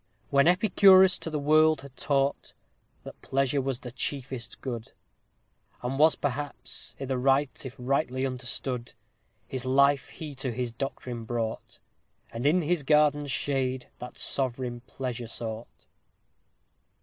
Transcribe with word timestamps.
_When 0.33 0.47
Epicurus 0.47 1.19
to 1.19 1.29
the 1.29 1.37
world 1.37 1.81
had 1.81 1.95
taught, 1.95 2.55
That 3.03 3.21
pleasure 3.21 3.61
was 3.61 3.81
the 3.81 3.91
chiefest 3.91 4.59
good; 4.59 4.93
And 5.83 5.99
was 5.99 6.15
perhaps 6.15 6.95
i' 6.99 7.05
th' 7.05 7.11
right, 7.15 7.63
if 7.63 7.75
rightly 7.77 8.25
understood, 8.25 8.93
His 9.47 9.63
life 9.63 10.09
he 10.09 10.33
to 10.33 10.51
his 10.51 10.71
doctrine 10.71 11.23
brought 11.25 11.77
And 12.31 12.47
in 12.47 12.63
his 12.63 12.81
garden's 12.81 13.29
shade 13.29 13.89
that 13.99 14.17
sovereign 14.17 14.81
pleasure 14.87 15.27
sought. 15.27 15.85